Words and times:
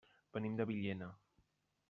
Venim 0.37 0.55
de 0.61 0.67
Villena. 0.71 1.11